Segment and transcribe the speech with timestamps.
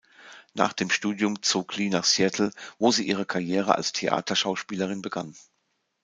[0.55, 5.35] Nach dem Studium zog Lee nach Seattle, wo sie ihre Karriere als Theaterschauspielerin begann.